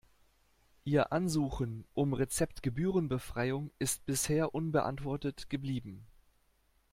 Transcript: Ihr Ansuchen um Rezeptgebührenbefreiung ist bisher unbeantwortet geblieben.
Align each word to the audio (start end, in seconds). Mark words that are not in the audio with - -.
Ihr 0.83 1.11
Ansuchen 1.13 1.85
um 1.93 2.13
Rezeptgebührenbefreiung 2.13 3.69
ist 3.77 4.03
bisher 4.07 4.55
unbeantwortet 4.55 5.47
geblieben. 5.47 6.07